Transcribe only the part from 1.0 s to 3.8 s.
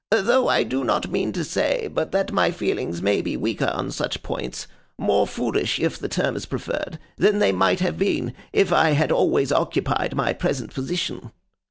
mean to say but that my feelings may be weaker